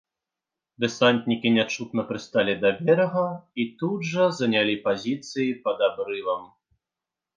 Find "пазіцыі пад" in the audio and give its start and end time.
4.89-5.89